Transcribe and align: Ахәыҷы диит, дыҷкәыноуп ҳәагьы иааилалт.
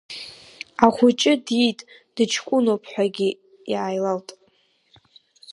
Ахәыҷы 0.85 1.33
диит, 1.45 1.79
дыҷкәыноуп 2.15 2.83
ҳәагьы 2.91 3.29
иааилалт. 3.71 4.29